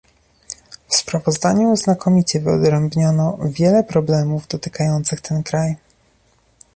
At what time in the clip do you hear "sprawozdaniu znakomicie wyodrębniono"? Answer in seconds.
0.95-3.37